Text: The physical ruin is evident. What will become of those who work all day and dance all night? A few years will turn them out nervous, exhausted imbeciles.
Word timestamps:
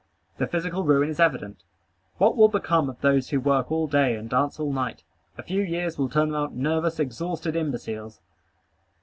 The 0.39 0.47
physical 0.47 0.83
ruin 0.83 1.09
is 1.11 1.19
evident. 1.19 1.61
What 2.17 2.35
will 2.35 2.47
become 2.47 2.89
of 2.89 2.99
those 3.01 3.29
who 3.29 3.39
work 3.39 3.71
all 3.71 3.85
day 3.85 4.15
and 4.15 4.27
dance 4.27 4.59
all 4.59 4.73
night? 4.73 5.03
A 5.37 5.43
few 5.43 5.61
years 5.61 5.99
will 5.99 6.09
turn 6.09 6.29
them 6.29 6.41
out 6.41 6.55
nervous, 6.55 6.99
exhausted 6.99 7.55
imbeciles. 7.55 8.19